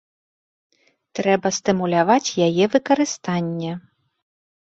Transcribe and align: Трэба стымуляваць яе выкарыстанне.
Трэба 1.19 1.47
стымуляваць 1.57 2.35
яе 2.47 2.65
выкарыстанне. 2.77 3.71